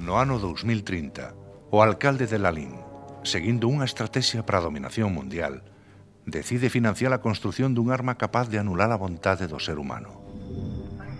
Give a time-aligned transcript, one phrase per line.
[0.00, 1.36] no ano 2030,
[1.68, 2.80] o alcalde de Lalín,
[3.20, 5.60] seguindo unha estrategia para a dominación mundial,
[6.24, 10.24] decide financiar a construción dun arma capaz de anular a vontade do ser humano.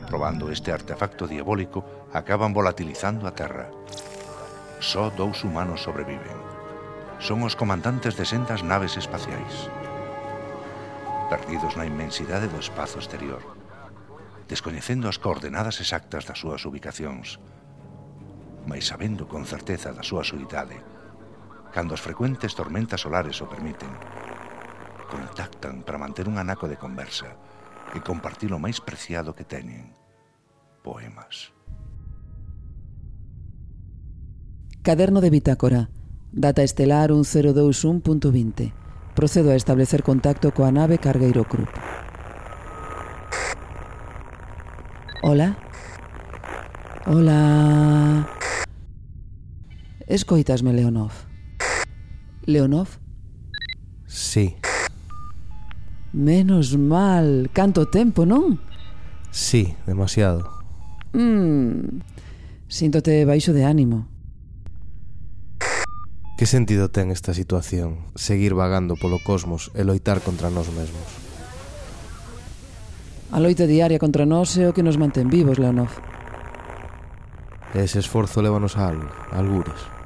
[0.08, 3.68] Probando este artefacto diabólico, acaban volatilizando a Terra.
[4.80, 6.40] Só dous humanos sobreviven.
[7.20, 9.68] Son os comandantes de sendas naves espaciais.
[11.28, 13.44] Perdidos na inmensidade do espazo exterior,
[14.48, 17.38] descoñecendo as coordenadas exactas das súas ubicacións,
[18.70, 20.78] mais sabendo con certeza da súa solidade,
[21.74, 23.90] cando as frecuentes tormentas solares o permiten,
[25.10, 27.34] contactan para manter un anaco de conversa
[27.90, 29.90] e compartir o máis preciado que teñen,
[30.86, 31.50] poemas.
[34.86, 35.90] Caderno de bitácora,
[36.30, 38.70] data estelar 1021.20.
[39.18, 41.74] Procedo a establecer contacto coa nave Cargueiro Krupp.
[45.26, 45.58] Hola?
[47.10, 48.39] Hola?
[50.10, 51.12] Escoitasme, Leonov.
[52.44, 52.98] Leonov?
[54.08, 54.56] Sí.
[56.12, 57.48] Menos mal.
[57.52, 58.58] Canto tempo, non?
[59.30, 60.50] Sí, demasiado.
[61.14, 62.02] Mm,
[62.66, 64.10] síntote baixo de ánimo.
[66.34, 68.10] Que sentido ten esta situación?
[68.18, 71.06] Seguir vagando polo cosmos e loitar contra nós mesmos.
[73.30, 75.94] A loita diaria contra nós é o que nos mantén vivos, Leonov.
[77.78, 79.99] Ese esforzo lévanos a algo, a algures.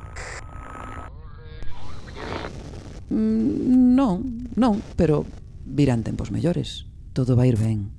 [3.94, 5.22] non, non, pero
[5.62, 6.90] virán tempos mellores.
[7.14, 7.94] Todo vai ir ben.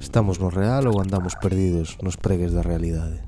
[0.00, 3.20] Estamos no real ou andamos perdidos nos pregues da realidade?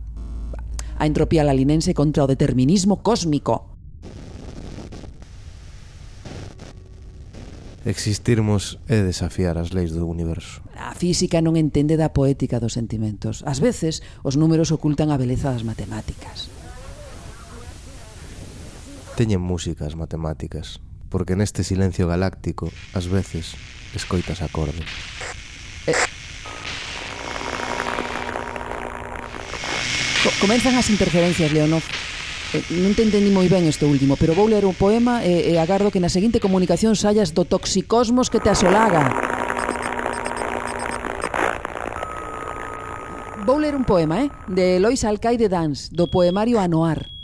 [0.96, 3.76] A entropía lalinense contra o determinismo cósmico.
[7.86, 10.64] Existirmos é desafiar as leis do universo.
[10.74, 13.46] A física non entende da poética dos sentimentos.
[13.46, 16.50] Ás veces, os números ocultan a beleza das matemáticas.
[19.16, 20.76] Teñen músicas matemáticas,
[21.08, 23.56] porque neste silencio galáctico, ás veces,
[23.96, 24.84] escoitas acordes.
[25.88, 25.96] Eh.
[30.36, 31.80] Comenzan as interferencias, Leonov.
[32.52, 35.56] Eh, non te entendí moi ben este último, pero vou ler un poema e, e
[35.56, 39.16] agardo que na seguinte comunicación saias do toxicosmos que te asolaga.
[43.48, 44.30] Vou ler un poema, eh?
[44.44, 47.15] De Elois Alcaide Dans, do poemario Anoar.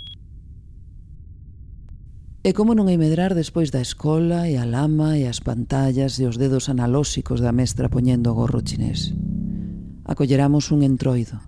[2.42, 6.26] E como non hai medrar despois da escola e a lama e as pantallas e
[6.26, 9.14] os dedos analóxicos da mestra poñendo o gorro chinés.
[10.03, 11.38] Acolleramos un entroido.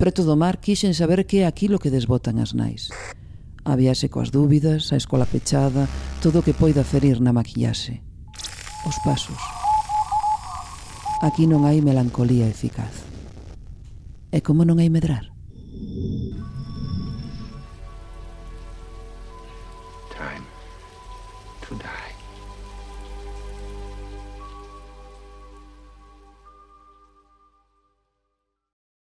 [0.00, 2.88] Preto do mar quixen saber que é aquilo que desbotan as nais.
[3.68, 5.84] Habíase coas dúbidas, a escola pechada,
[6.24, 8.00] todo o que poida ferir na maquillaxe.
[8.88, 9.38] Os pasos.
[11.20, 13.04] Aquí non hai melancolía eficaz.
[14.32, 15.31] E como non hai medrar?